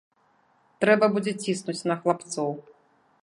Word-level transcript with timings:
Трэба 0.85 1.05
будзе 1.17 1.33
ціснуць 1.45 1.79
на 1.91 1.95
хлапцоў. 2.05 2.51